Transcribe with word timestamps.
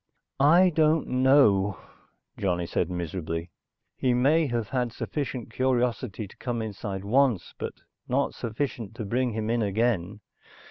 "I 0.39 0.71
don't 0.71 1.07
know," 1.09 1.77
Johnny 2.35 2.65
said 2.65 2.89
miserably. 2.89 3.51
"He 3.95 4.15
may 4.15 4.47
have 4.47 4.69
had 4.69 4.91
sufficient 4.91 5.53
curiosity 5.53 6.27
to 6.27 6.37
come 6.37 6.59
inside 6.59 7.05
once, 7.05 7.53
but 7.59 7.75
not 8.07 8.33
sufficient 8.33 8.95
to 8.95 9.05
bring 9.05 9.33
him 9.33 9.51
in 9.51 9.61
again. 9.61 10.21